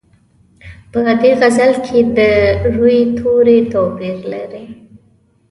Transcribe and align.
په 0.91 0.99
دې 1.21 1.31
غزل 1.39 1.71
کې 1.85 1.99
د 2.17 2.19
روي 2.75 2.99
توري 3.17 3.59
توپیر 3.71 4.17
لري. 4.33 4.65